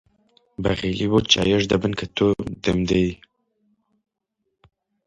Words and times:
بەغیلی 0.63 1.09
بەو 1.11 1.27
چایییەش 1.31 1.63
دەبەن 1.71 1.93
کە 1.99 2.05
تۆ 2.15 2.27
دەمدەیەی! 2.63 3.13